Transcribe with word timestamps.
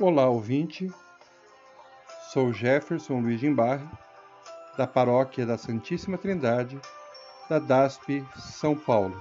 Olá, 0.00 0.28
ouvinte. 0.28 0.88
Sou 2.32 2.52
Jefferson 2.52 3.18
Luiz 3.18 3.40
Gimbarre, 3.40 3.84
da 4.76 4.86
Paróquia 4.86 5.44
da 5.44 5.58
Santíssima 5.58 6.16
Trindade, 6.16 6.80
da 7.48 7.58
DASP 7.58 8.24
São 8.36 8.78
Paulo. 8.78 9.20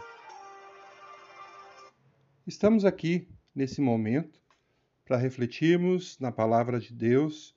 Estamos 2.45 2.85
aqui 2.85 3.27
nesse 3.55 3.81
momento 3.81 4.39
para 5.03 5.17
refletirmos 5.17 6.19
na 6.19 6.31
palavra 6.31 6.79
de 6.79 6.93
Deus 6.93 7.55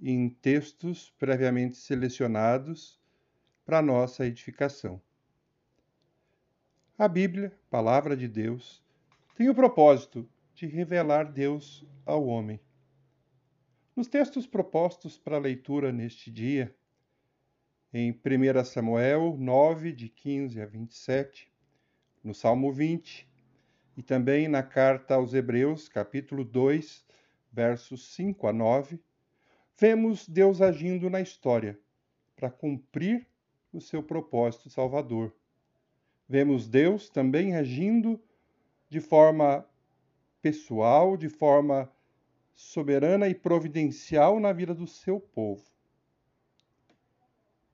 em 0.00 0.30
textos 0.30 1.12
previamente 1.18 1.76
selecionados 1.76 3.00
para 3.66 3.82
nossa 3.82 4.24
edificação. 4.24 5.02
A 6.96 7.08
Bíblia, 7.08 7.52
palavra 7.68 8.16
de 8.16 8.28
Deus, 8.28 8.80
tem 9.34 9.48
o 9.48 9.54
propósito 9.56 10.24
de 10.58 10.66
revelar 10.66 11.30
Deus 11.30 11.86
ao 12.04 12.26
homem. 12.26 12.58
Nos 13.94 14.08
textos 14.08 14.44
propostos 14.44 15.16
para 15.16 15.38
leitura 15.38 15.92
neste 15.92 16.32
dia, 16.32 16.74
em 17.94 18.10
1 18.10 18.64
Samuel 18.64 19.36
9, 19.38 19.92
de 19.92 20.08
15 20.08 20.60
a 20.60 20.66
27, 20.66 21.48
no 22.24 22.34
Salmo 22.34 22.72
20, 22.72 23.30
e 23.96 24.02
também 24.02 24.48
na 24.48 24.60
carta 24.60 25.14
aos 25.14 25.32
Hebreus, 25.32 25.88
capítulo 25.88 26.44
2, 26.44 27.06
versos 27.52 28.12
5 28.14 28.48
a 28.48 28.52
9, 28.52 29.00
vemos 29.78 30.28
Deus 30.28 30.60
agindo 30.60 31.08
na 31.08 31.20
história 31.20 31.78
para 32.34 32.50
cumprir 32.50 33.28
o 33.72 33.80
seu 33.80 34.02
propósito 34.02 34.68
salvador. 34.68 35.32
Vemos 36.28 36.66
Deus 36.66 37.08
também 37.08 37.54
agindo 37.54 38.20
de 38.90 39.00
forma 39.00 39.64
pessoal, 40.40 41.16
de 41.16 41.28
forma 41.28 41.90
soberana 42.54 43.28
e 43.28 43.34
providencial 43.34 44.40
na 44.40 44.52
vida 44.52 44.74
do 44.74 44.86
seu 44.86 45.20
povo. 45.20 45.64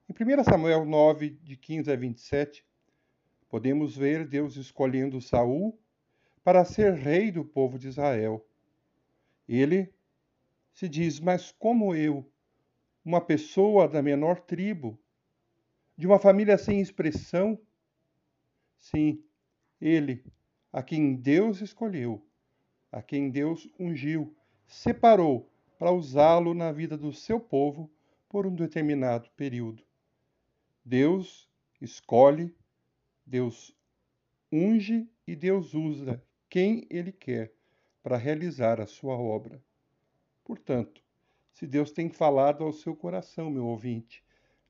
Em 0.08 0.12
1 0.12 0.44
Samuel 0.44 0.84
9, 0.84 1.30
de 1.30 1.56
15 1.56 1.90
a 1.90 1.96
27, 1.96 2.64
podemos 3.48 3.96
ver 3.96 4.26
Deus 4.26 4.56
escolhendo 4.56 5.20
Saul 5.20 5.78
para 6.42 6.64
ser 6.64 6.92
rei 6.92 7.32
do 7.32 7.44
povo 7.44 7.78
de 7.78 7.88
Israel. 7.88 8.46
Ele 9.48 9.92
se 10.72 10.88
diz: 10.88 11.18
Mas 11.18 11.50
como 11.52 11.94
eu, 11.94 12.30
uma 13.04 13.20
pessoa 13.20 13.88
da 13.88 14.02
menor 14.02 14.40
tribo, 14.40 14.98
de 15.96 16.06
uma 16.06 16.18
família 16.18 16.58
sem 16.58 16.80
expressão? 16.80 17.58
Sim, 18.78 19.24
ele, 19.80 20.22
a 20.70 20.82
quem 20.82 21.14
Deus 21.14 21.62
escolheu, 21.62 22.22
a 22.94 23.02
quem 23.02 23.28
Deus 23.28 23.68
ungiu, 23.76 24.32
separou 24.68 25.50
para 25.76 25.90
usá-lo 25.90 26.54
na 26.54 26.70
vida 26.70 26.96
do 26.96 27.12
seu 27.12 27.40
povo 27.40 27.90
por 28.28 28.46
um 28.46 28.54
determinado 28.54 29.28
período. 29.36 29.82
Deus 30.84 31.50
escolhe, 31.80 32.54
Deus 33.26 33.76
unge 34.52 35.10
e 35.26 35.34
Deus 35.34 35.74
usa 35.74 36.22
quem 36.48 36.86
Ele 36.88 37.10
quer 37.10 37.52
para 38.00 38.16
realizar 38.16 38.80
a 38.80 38.86
sua 38.86 39.18
obra. 39.18 39.60
Portanto, 40.44 41.02
se 41.50 41.66
Deus 41.66 41.90
tem 41.90 42.08
falado 42.08 42.62
ao 42.62 42.72
seu 42.72 42.94
coração, 42.94 43.50
meu 43.50 43.66
ouvinte, 43.66 44.22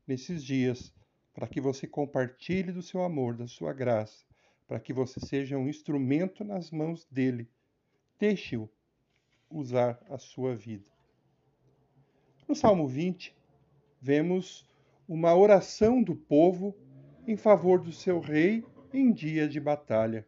nesses 0.06 0.42
dias, 0.42 0.94
para 1.34 1.46
que 1.46 1.60
você 1.60 1.86
compartilhe 1.86 2.72
do 2.72 2.80
seu 2.80 3.02
amor, 3.02 3.36
da 3.36 3.46
sua 3.46 3.74
graça, 3.74 4.24
para 4.66 4.80
que 4.80 4.94
você 4.94 5.20
seja 5.20 5.58
um 5.58 5.68
instrumento 5.68 6.42
nas 6.42 6.70
mãos 6.70 7.04
dele 7.10 7.50
Deixe-o 8.26 8.70
usar 9.50 10.02
a 10.08 10.16
sua 10.16 10.54
vida. 10.54 10.90
No 12.48 12.54
Salmo 12.54 12.88
20, 12.88 13.36
vemos 14.00 14.66
uma 15.06 15.36
oração 15.36 16.02
do 16.02 16.16
povo 16.16 16.74
em 17.28 17.36
favor 17.36 17.78
do 17.82 17.92
seu 17.92 18.20
rei 18.20 18.64
em 18.94 19.12
dia 19.12 19.46
de 19.46 19.60
batalha. 19.60 20.26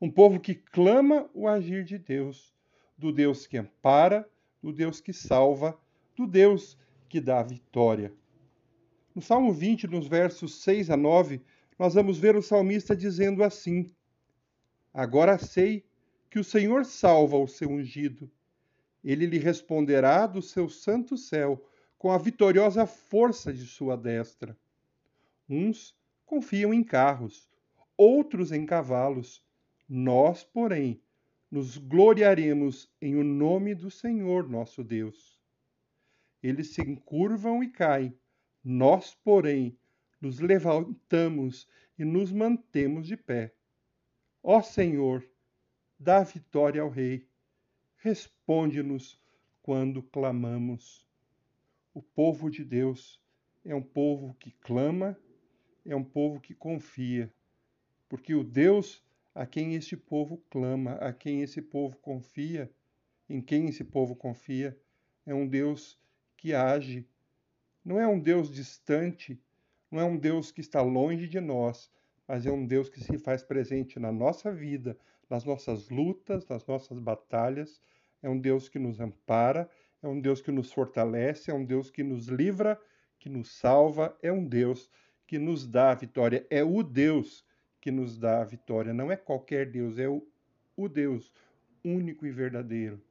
Um 0.00 0.10
povo 0.10 0.40
que 0.40 0.56
clama 0.56 1.30
o 1.32 1.46
agir 1.46 1.84
de 1.84 1.98
Deus, 1.98 2.52
do 2.98 3.12
Deus 3.12 3.46
que 3.46 3.56
ampara, 3.56 4.28
do 4.60 4.72
Deus 4.72 5.00
que 5.00 5.12
salva, 5.12 5.78
do 6.16 6.26
Deus 6.26 6.76
que 7.08 7.20
dá 7.20 7.44
vitória. 7.44 8.12
No 9.14 9.22
Salmo 9.22 9.52
20, 9.52 9.86
nos 9.86 10.08
versos 10.08 10.62
6 10.64 10.90
a 10.90 10.96
9, 10.96 11.40
nós 11.78 11.94
vamos 11.94 12.18
ver 12.18 12.34
o 12.34 12.42
salmista 12.42 12.96
dizendo 12.96 13.44
assim: 13.44 13.88
Agora 14.92 15.38
sei 15.38 15.88
que 16.30 16.38
o 16.38 16.44
Senhor 16.44 16.84
salva 16.84 17.36
o 17.36 17.48
seu 17.48 17.68
ungido. 17.68 18.30
Ele 19.02 19.26
lhe 19.26 19.38
responderá 19.38 20.26
do 20.26 20.40
seu 20.40 20.68
santo 20.68 21.16
céu 21.16 21.66
com 21.98 22.10
a 22.10 22.18
vitoriosa 22.18 22.86
força 22.86 23.52
de 23.52 23.66
sua 23.66 23.96
destra. 23.96 24.56
Uns 25.48 25.94
confiam 26.24 26.72
em 26.72 26.84
carros, 26.84 27.50
outros 27.96 28.52
em 28.52 28.64
cavalos. 28.64 29.44
Nós, 29.88 30.44
porém, 30.44 31.02
nos 31.50 31.76
gloriaremos 31.76 32.88
em 33.02 33.16
o 33.16 33.24
nome 33.24 33.74
do 33.74 33.90
Senhor 33.90 34.48
nosso 34.48 34.84
Deus. 34.84 35.38
Eles 36.42 36.68
se 36.68 36.80
encurvam 36.80 37.62
e 37.62 37.68
caem, 37.68 38.16
nós, 38.62 39.14
porém, 39.14 39.76
nos 40.20 40.38
levantamos 40.38 41.66
e 41.98 42.04
nos 42.04 42.30
mantemos 42.30 43.06
de 43.06 43.16
pé. 43.16 43.52
Ó 44.42 44.62
Senhor, 44.62 45.29
dá 46.00 46.22
vitória 46.22 46.80
ao 46.80 46.88
Rei. 46.88 47.28
Responde-nos 47.98 49.20
quando 49.60 50.02
clamamos. 50.02 51.06
O 51.92 52.00
povo 52.00 52.50
de 52.50 52.64
Deus 52.64 53.20
é 53.62 53.74
um 53.74 53.82
povo 53.82 54.34
que 54.40 54.50
clama, 54.62 55.14
é 55.84 55.94
um 55.94 56.02
povo 56.02 56.40
que 56.40 56.54
confia, 56.54 57.30
porque 58.08 58.34
o 58.34 58.42
Deus 58.42 59.04
a 59.34 59.44
quem 59.44 59.74
este 59.74 59.94
povo 59.94 60.42
clama, 60.48 60.92
a 60.94 61.12
quem 61.12 61.42
esse 61.42 61.60
povo 61.60 61.96
confia, 61.98 62.72
em 63.28 63.40
quem 63.40 63.68
esse 63.68 63.84
povo 63.84 64.16
confia, 64.16 64.78
é 65.26 65.34
um 65.34 65.46
Deus 65.46 66.00
que 66.36 66.54
age. 66.54 67.06
Não 67.84 68.00
é 68.00 68.08
um 68.08 68.18
Deus 68.18 68.50
distante, 68.50 69.38
não 69.90 70.00
é 70.00 70.04
um 70.04 70.16
Deus 70.16 70.50
que 70.50 70.62
está 70.62 70.80
longe 70.80 71.28
de 71.28 71.40
nós, 71.40 71.90
mas 72.30 72.46
é 72.46 72.52
um 72.52 72.64
Deus 72.64 72.88
que 72.88 73.00
se 73.00 73.18
faz 73.18 73.42
presente 73.42 73.98
na 73.98 74.12
nossa 74.12 74.52
vida, 74.52 74.96
nas 75.28 75.44
nossas 75.44 75.88
lutas, 75.88 76.46
nas 76.46 76.64
nossas 76.64 76.96
batalhas. 77.00 77.82
É 78.22 78.30
um 78.30 78.38
Deus 78.38 78.68
que 78.68 78.78
nos 78.78 79.00
ampara, 79.00 79.68
é 80.00 80.06
um 80.06 80.20
Deus 80.20 80.40
que 80.40 80.52
nos 80.52 80.72
fortalece, 80.72 81.50
é 81.50 81.54
um 81.54 81.64
Deus 81.64 81.90
que 81.90 82.04
nos 82.04 82.28
livra, 82.28 82.80
que 83.18 83.28
nos 83.28 83.50
salva, 83.50 84.16
é 84.22 84.30
um 84.30 84.46
Deus 84.46 84.88
que 85.26 85.40
nos 85.40 85.66
dá 85.66 85.90
a 85.90 85.94
vitória. 85.96 86.46
É 86.48 86.62
o 86.62 86.84
Deus 86.84 87.44
que 87.80 87.90
nos 87.90 88.16
dá 88.16 88.42
a 88.42 88.44
vitória, 88.44 88.94
não 88.94 89.10
é 89.10 89.16
qualquer 89.16 89.68
Deus, 89.68 89.98
é 89.98 90.08
o, 90.08 90.24
o 90.76 90.88
Deus 90.88 91.32
único 91.84 92.24
e 92.24 92.30
verdadeiro. 92.30 93.02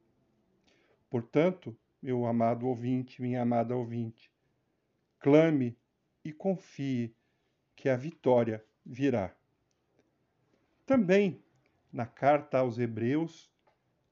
Portanto, 1.09 1.77
meu 2.01 2.25
amado 2.25 2.65
ouvinte, 2.65 3.21
minha 3.21 3.41
amada 3.41 3.75
ouvinte, 3.75 4.31
clame 5.19 5.77
e 6.23 6.31
confie 6.31 7.13
que 7.75 7.89
a 7.89 7.97
vitória 7.97 8.63
virá. 8.85 9.35
Também 10.85 11.43
na 11.91 12.05
carta 12.05 12.59
aos 12.59 12.77
Hebreus, 12.77 13.51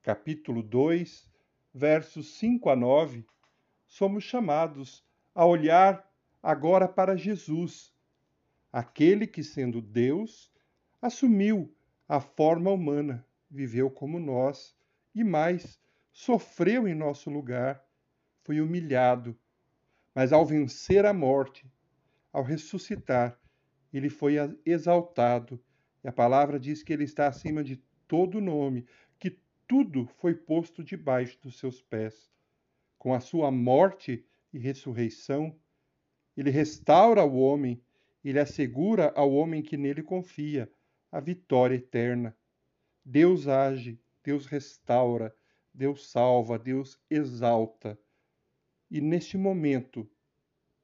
capítulo 0.01 0.63
2, 0.63 1.29
versos 1.73 2.37
5 2.39 2.69
a 2.69 2.75
9, 2.75 3.25
somos 3.85 4.23
chamados 4.23 5.05
a 5.33 5.45
olhar 5.45 6.07
agora 6.41 6.87
para 6.87 7.15
Jesus, 7.15 7.93
aquele 8.71 9.27
que, 9.27 9.43
sendo 9.43 9.81
Deus, 9.81 10.51
assumiu 11.01 11.73
a 12.07 12.19
forma 12.19 12.71
humana, 12.71 13.25
viveu 13.49 13.91
como 13.91 14.19
nós 14.19 14.75
e 15.13 15.23
mais, 15.23 15.79
sofreu 16.11 16.87
em 16.87 16.95
nosso 16.95 17.29
lugar, 17.29 17.83
foi 18.43 18.59
humilhado, 18.61 19.37
mas 20.15 20.33
ao 20.33 20.45
vencer 20.45 21.05
a 21.05 21.13
morte, 21.13 21.69
ao 22.31 22.43
ressuscitar, 22.43 23.39
ele 23.97 24.09
foi 24.09 24.35
exaltado 24.65 25.59
e 26.03 26.07
a 26.07 26.11
palavra 26.11 26.59
diz 26.59 26.83
que 26.83 26.93
ele 26.93 27.03
está 27.03 27.27
acima 27.27 27.63
de 27.63 27.77
todo 28.07 28.39
nome, 28.39 28.85
que 29.19 29.37
tudo 29.67 30.05
foi 30.17 30.33
posto 30.33 30.83
debaixo 30.83 31.37
dos 31.41 31.59
seus 31.59 31.81
pés. 31.81 32.31
Com 32.97 33.13
a 33.13 33.19
sua 33.19 33.51
morte 33.51 34.25
e 34.53 34.57
ressurreição, 34.57 35.55
ele 36.35 36.49
restaura 36.49 37.23
o 37.25 37.37
homem, 37.37 37.81
ele 38.23 38.39
assegura 38.39 39.11
ao 39.15 39.33
homem 39.33 39.61
que 39.61 39.75
nele 39.75 40.01
confia 40.01 40.71
a 41.11 41.19
vitória 41.19 41.75
eterna. 41.75 42.35
Deus 43.03 43.47
age, 43.47 43.99
Deus 44.23 44.45
restaura, 44.45 45.35
Deus 45.73 46.09
salva, 46.09 46.57
Deus 46.57 46.99
exalta. 47.09 47.99
E 48.89 49.01
neste 49.01 49.37
momento, 49.37 50.09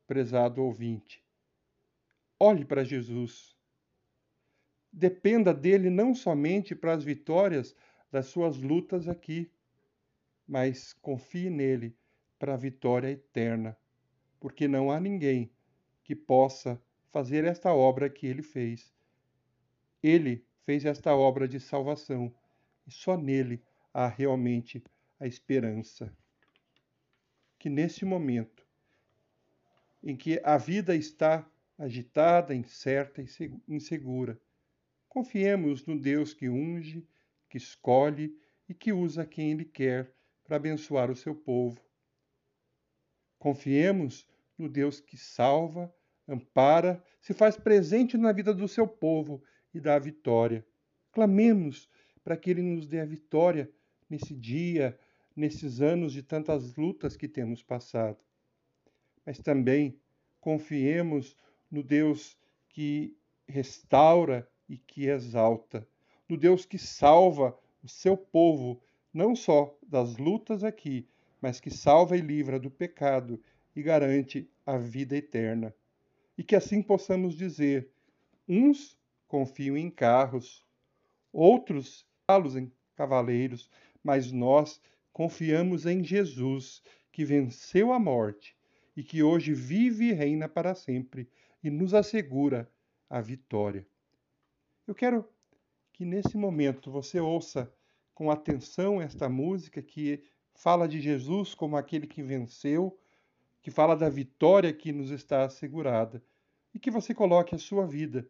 prezado 0.05 0.61
ouvinte, 0.61 1.22
olhe 2.43 2.65
para 2.65 2.83
Jesus 2.83 3.53
dependa 4.93 5.51
dele 5.53 5.89
não 5.89 6.13
somente 6.13 6.75
para 6.75 6.93
as 6.93 7.03
vitórias 7.03 7.75
das 8.11 8.27
suas 8.27 8.57
lutas 8.57 9.07
aqui, 9.07 9.51
mas 10.47 10.93
confie 10.93 11.49
nele 11.49 11.97
para 12.37 12.53
a 12.53 12.57
vitória 12.57 13.09
eterna, 13.09 13.75
porque 14.39 14.67
não 14.67 14.91
há 14.91 14.99
ninguém 14.99 15.51
que 16.03 16.15
possa 16.15 16.79
fazer 17.11 17.43
esta 17.43 17.73
obra 17.73 18.09
que 18.09 18.27
ele 18.27 18.43
fez. 18.43 18.93
Ele 20.01 20.45
fez 20.63 20.85
esta 20.85 21.15
obra 21.15 21.47
de 21.47 21.59
salvação 21.59 22.33
e 22.85 22.91
só 22.91 23.17
nele 23.17 23.63
há 23.91 24.07
realmente 24.07 24.83
a 25.19 25.25
esperança. 25.25 26.15
Que 27.57 27.69
nesse 27.69 28.05
momento 28.05 28.67
em 30.03 30.15
que 30.15 30.39
a 30.43 30.57
vida 30.57 30.95
está 30.95 31.49
agitada, 31.77 32.53
incerta 32.53 33.21
e 33.21 33.27
insegura, 33.67 34.39
confiemos 35.09 35.85
no 35.85 35.99
Deus 35.99 36.33
que 36.33 36.49
unge, 36.49 37.07
que 37.49 37.57
escolhe 37.57 38.35
e 38.67 38.73
que 38.73 38.91
usa 38.91 39.25
quem 39.25 39.51
Ele 39.51 39.65
quer 39.65 40.13
para 40.43 40.55
abençoar 40.57 41.11
o 41.11 41.15
seu 41.15 41.35
povo. 41.35 41.79
Confiemos 43.37 44.27
no 44.57 44.69
Deus 44.69 44.99
que 44.99 45.17
salva, 45.17 45.93
ampara, 46.27 47.03
se 47.19 47.33
faz 47.33 47.57
presente 47.57 48.17
na 48.17 48.31
vida 48.31 48.53
do 48.53 48.67
seu 48.67 48.87
povo 48.87 49.43
e 49.73 49.79
dá 49.79 49.95
a 49.95 49.99
vitória. 49.99 50.65
Clamemos 51.11 51.89
para 52.23 52.37
que 52.37 52.49
Ele 52.49 52.61
nos 52.61 52.87
dê 52.87 53.01
a 53.01 53.05
vitória 53.05 53.69
nesse 54.09 54.33
dia, 54.33 54.97
nesses 55.35 55.81
anos 55.81 56.13
de 56.13 56.23
tantas 56.23 56.75
lutas 56.75 57.17
que 57.17 57.27
temos 57.27 57.61
passado. 57.61 58.23
Mas 59.25 59.39
também 59.39 59.99
confiemos 60.39 61.37
no 61.73 61.81
Deus 61.81 62.37
que 62.69 63.17
restaura 63.47 64.47
e 64.69 64.77
que 64.77 65.07
exalta, 65.07 65.87
no 66.29 66.37
Deus 66.37 66.67
que 66.67 66.77
salva 66.77 67.57
o 67.83 67.89
seu 67.89 68.15
povo, 68.15 68.79
não 69.11 69.35
só 69.35 69.75
das 69.81 70.15
lutas 70.17 70.63
aqui, 70.63 71.07
mas 71.41 71.59
que 71.59 71.71
salva 71.71 72.15
e 72.15 72.21
livra 72.21 72.59
do 72.59 72.69
pecado 72.69 73.41
e 73.75 73.81
garante 73.81 74.47
a 74.63 74.77
vida 74.77 75.17
eterna. 75.17 75.73
E 76.37 76.43
que 76.43 76.55
assim 76.55 76.79
possamos 76.79 77.35
dizer: 77.35 77.89
uns 78.47 78.95
confiam 79.27 79.75
em 79.75 79.89
carros, 79.89 80.63
outros 81.31 82.05
em 82.55 82.71
cavaleiros, 82.95 83.67
mas 84.03 84.31
nós 84.31 84.79
confiamos 85.11 85.87
em 85.87 86.03
Jesus, 86.03 86.83
que 87.11 87.25
venceu 87.25 87.91
a 87.91 87.97
morte 87.97 88.55
e 88.95 89.03
que 89.03 89.23
hoje 89.23 89.55
vive 89.55 90.09
e 90.09 90.13
reina 90.13 90.47
para 90.47 90.75
sempre 90.75 91.27
e 91.63 91.69
nos 91.69 91.93
assegura 91.93 92.69
a 93.09 93.21
vitória. 93.21 93.87
Eu 94.85 94.93
quero 94.93 95.27
que 95.93 96.03
nesse 96.03 96.35
momento 96.35 96.91
você 96.91 97.19
ouça 97.19 97.73
com 98.13 98.29
atenção 98.29 99.01
esta 99.01 99.29
música 99.29 99.81
que 99.81 100.23
fala 100.53 100.87
de 100.87 100.99
Jesus 100.99 101.55
como 101.55 101.77
aquele 101.77 102.05
que 102.05 102.21
venceu, 102.21 102.99
que 103.61 103.71
fala 103.71 103.95
da 103.95 104.09
vitória 104.09 104.73
que 104.73 104.91
nos 104.91 105.09
está 105.09 105.45
assegurada, 105.45 106.23
e 106.73 106.79
que 106.79 106.91
você 106.91 107.13
coloque 107.13 107.55
a 107.55 107.59
sua 107.59 107.85
vida 107.87 108.27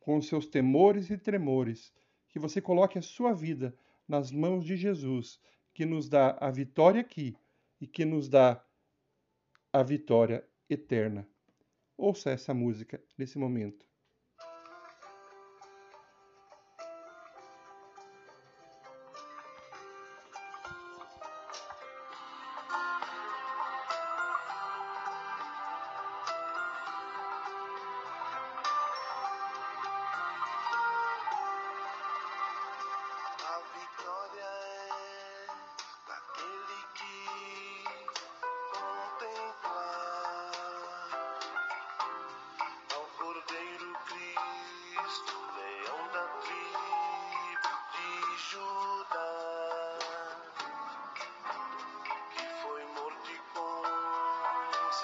com 0.00 0.18
os 0.18 0.26
seus 0.26 0.46
temores 0.46 1.08
e 1.10 1.16
tremores, 1.16 1.92
que 2.28 2.38
você 2.38 2.60
coloque 2.60 2.98
a 2.98 3.02
sua 3.02 3.32
vida 3.32 3.74
nas 4.06 4.30
mãos 4.30 4.64
de 4.64 4.76
Jesus, 4.76 5.40
que 5.72 5.86
nos 5.86 6.08
dá 6.08 6.36
a 6.40 6.50
vitória 6.50 7.00
aqui 7.00 7.34
e 7.80 7.86
que 7.86 8.04
nos 8.04 8.28
dá 8.28 8.62
a 9.72 9.82
vitória 9.82 10.46
eterna. 10.68 11.26
Ouça 11.96 12.30
essa 12.30 12.54
música 12.54 13.02
nesse 13.18 13.36
momento. 13.36 13.84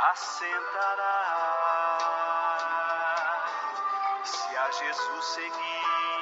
assentará. 0.00 1.16
Se 4.24 4.56
a 4.56 4.70
Jesus 4.72 5.24
seguir, 5.26 6.19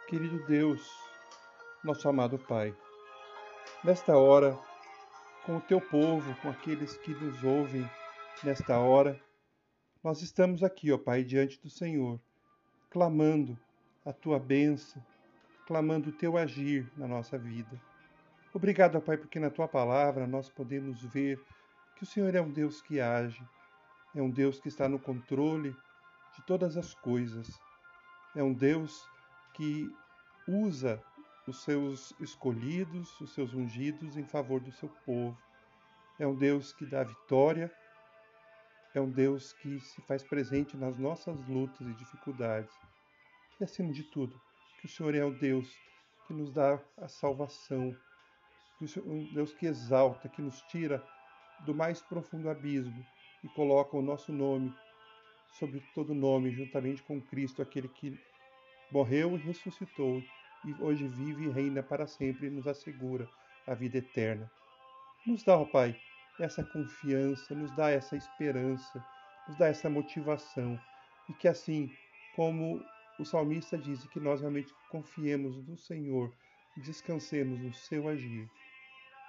Querido 0.06 0.46
Deus, 0.46 0.88
nosso 1.82 2.08
amado 2.08 2.38
Pai, 2.38 2.72
nesta 3.82 4.16
hora, 4.16 4.56
com 5.44 5.56
o 5.56 5.60
teu 5.60 5.80
povo, 5.80 6.36
com 6.40 6.48
aqueles 6.48 6.96
que 6.98 7.12
nos 7.12 7.42
ouvem 7.42 7.90
nesta 8.44 8.78
hora, 8.78 9.20
nós 10.04 10.22
estamos 10.22 10.62
aqui, 10.62 10.92
ó 10.92 10.98
Pai, 10.98 11.24
diante 11.24 11.60
do 11.60 11.68
Senhor, 11.68 12.20
clamando 12.90 13.58
a 14.06 14.12
tua 14.12 14.38
bênção, 14.38 15.04
clamando 15.66 16.10
o 16.10 16.12
teu 16.12 16.36
agir 16.36 16.88
na 16.96 17.08
nossa 17.08 17.36
vida. 17.36 17.82
Obrigado, 18.56 19.00
Pai, 19.00 19.16
porque 19.16 19.40
na 19.40 19.50
tua 19.50 19.66
palavra 19.66 20.28
nós 20.28 20.48
podemos 20.48 21.02
ver 21.02 21.44
que 21.96 22.04
o 22.04 22.06
Senhor 22.06 22.32
é 22.36 22.40
um 22.40 22.52
Deus 22.52 22.80
que 22.80 23.00
age, 23.00 23.44
é 24.14 24.22
um 24.22 24.30
Deus 24.30 24.60
que 24.60 24.68
está 24.68 24.88
no 24.88 24.96
controle 24.96 25.74
de 26.36 26.46
todas 26.46 26.76
as 26.76 26.94
coisas, 26.94 27.60
é 28.32 28.44
um 28.44 28.52
Deus 28.52 29.04
que 29.54 29.92
usa 30.46 31.02
os 31.48 31.64
seus 31.64 32.14
escolhidos, 32.20 33.20
os 33.20 33.34
seus 33.34 33.52
ungidos 33.52 34.16
em 34.16 34.24
favor 34.24 34.60
do 34.60 34.70
seu 34.70 34.88
povo. 35.04 35.36
É 36.16 36.24
um 36.24 36.36
Deus 36.36 36.72
que 36.72 36.86
dá 36.86 37.02
vitória, 37.02 37.72
é 38.94 39.00
um 39.00 39.10
Deus 39.10 39.52
que 39.54 39.80
se 39.80 40.00
faz 40.02 40.22
presente 40.22 40.76
nas 40.76 40.96
nossas 40.96 41.44
lutas 41.48 41.88
e 41.88 41.94
dificuldades. 41.94 42.72
E 43.60 43.64
acima 43.64 43.92
de 43.92 44.04
tudo, 44.04 44.40
que 44.78 44.86
o 44.86 44.88
Senhor 44.88 45.12
é 45.16 45.24
o 45.24 45.36
Deus 45.36 45.76
que 46.28 46.32
nos 46.32 46.52
dá 46.52 46.80
a 46.96 47.08
salvação, 47.08 47.92
um 49.06 49.32
Deus 49.32 49.52
que 49.54 49.66
exalta, 49.66 50.28
que 50.28 50.42
nos 50.42 50.60
tira 50.62 51.04
do 51.60 51.74
mais 51.74 52.02
profundo 52.02 52.50
abismo 52.50 53.04
e 53.42 53.48
coloca 53.48 53.96
o 53.96 54.02
nosso 54.02 54.32
nome 54.32 54.74
sobre 55.58 55.80
todo 55.94 56.14
nome, 56.14 56.50
juntamente 56.50 57.02
com 57.02 57.20
Cristo, 57.20 57.62
aquele 57.62 57.88
que 57.88 58.18
morreu 58.90 59.36
e 59.36 59.38
ressuscitou 59.38 60.22
e 60.64 60.74
hoje 60.82 61.06
vive 61.06 61.44
e 61.44 61.50
reina 61.50 61.82
para 61.82 62.06
sempre 62.06 62.46
e 62.46 62.50
nos 62.50 62.66
assegura 62.66 63.28
a 63.66 63.74
vida 63.74 63.98
eterna. 63.98 64.50
Nos 65.26 65.42
dá, 65.44 65.56
ó 65.56 65.64
Pai, 65.64 65.96
essa 66.40 66.64
confiança, 66.64 67.54
nos 67.54 67.70
dá 67.76 67.90
essa 67.90 68.16
esperança, 68.16 69.04
nos 69.46 69.56
dá 69.56 69.68
essa 69.68 69.88
motivação 69.88 70.78
e 71.28 71.32
que 71.34 71.46
assim 71.46 71.90
como 72.34 72.84
o 73.18 73.24
salmista 73.24 73.78
diz 73.78 74.04
que 74.08 74.18
nós 74.18 74.40
realmente 74.40 74.74
confiemos 74.90 75.56
no 75.68 75.76
Senhor, 75.76 76.32
descansemos 76.76 77.60
no 77.60 77.72
seu 77.72 78.08
agir. 78.08 78.50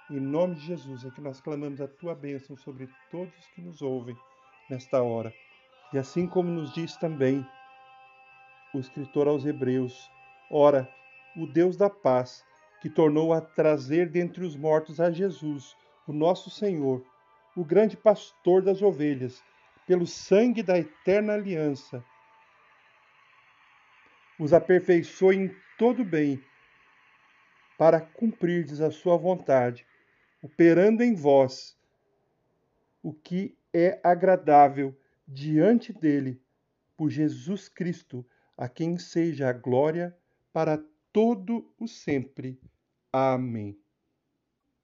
Em 0.08 0.20
nome 0.20 0.54
de 0.54 0.60
Jesus 0.60 1.04
é 1.04 1.10
que 1.10 1.20
nós 1.20 1.40
clamamos 1.40 1.80
a 1.80 1.88
tua 1.88 2.14
bênção 2.14 2.56
sobre 2.56 2.88
todos 3.10 3.34
que 3.54 3.60
nos 3.60 3.82
ouvem 3.82 4.16
nesta 4.70 5.02
hora. 5.02 5.34
E 5.92 5.98
assim 5.98 6.28
como 6.28 6.48
nos 6.48 6.72
diz 6.72 6.96
também 6.96 7.44
o 8.72 8.78
escritor 8.78 9.26
aos 9.26 9.44
Hebreus, 9.44 10.08
ora, 10.48 10.88
o 11.36 11.44
Deus 11.44 11.76
da 11.76 11.90
paz, 11.90 12.44
que 12.80 12.88
tornou 12.88 13.32
a 13.32 13.40
trazer 13.40 14.08
dentre 14.08 14.44
os 14.44 14.54
mortos 14.54 15.00
a 15.00 15.10
Jesus, 15.10 15.76
o 16.06 16.12
nosso 16.12 16.50
Senhor, 16.50 17.04
o 17.56 17.64
grande 17.64 17.96
pastor 17.96 18.62
das 18.62 18.82
ovelhas, 18.82 19.42
pelo 19.88 20.06
sangue 20.06 20.62
da 20.62 20.78
eterna 20.78 21.32
aliança, 21.32 22.04
os 24.38 24.52
aperfeiçoe 24.52 25.36
em 25.36 25.56
todo 25.76 26.04
bem, 26.04 26.40
para 27.76 28.00
cumprirdes 28.00 28.80
a 28.80 28.90
sua 28.90 29.16
vontade, 29.16 29.84
operando 30.46 31.02
em 31.02 31.12
vós 31.12 31.76
o 33.02 33.12
que 33.12 33.58
é 33.74 34.00
agradável 34.04 34.96
diante 35.26 35.92
dele, 35.92 36.40
por 36.96 37.10
Jesus 37.10 37.68
Cristo, 37.68 38.24
a 38.56 38.68
quem 38.68 38.96
seja 38.96 39.48
a 39.48 39.52
glória 39.52 40.16
para 40.52 40.80
todo 41.12 41.68
o 41.78 41.88
sempre. 41.88 42.60
Amém. 43.12 43.76